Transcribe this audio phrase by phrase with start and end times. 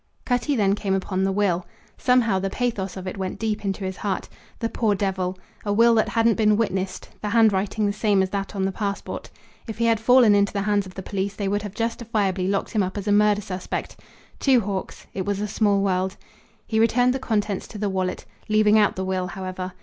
[0.25, 1.63] Cutty then came upon the will.
[1.95, 4.27] Somehow the pathos of it went deep into his heart.
[4.57, 5.37] The poor devil!
[5.63, 9.29] a will that hadn't been witnessed, the handwriting the same as that on the passport.
[9.67, 12.71] If he had fallen into the hands of the police they would have justifiably locked
[12.71, 13.99] him up as a murder suspect.
[14.39, 15.05] Two Hawks!
[15.13, 16.17] It was a small world.
[16.65, 19.73] He returned the contents to the wallet, leaving out the will, however.